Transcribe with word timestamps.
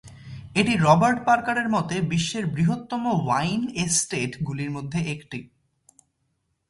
এটি 0.55 0.73
রবার্ট 0.77 1.19
পার্কারের 1.25 1.67
মতে 1.69 1.95
"বিশ্বের 2.01 2.45
বৃহত্তম 2.47 3.03
ওয়াইন 3.17 3.61
এস্টেট"গুলির 3.75 4.71
মধ্যে 4.71 4.99
একটি। 5.11 5.39